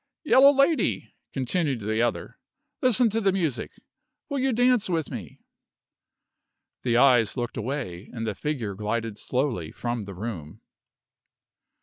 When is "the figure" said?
8.25-8.73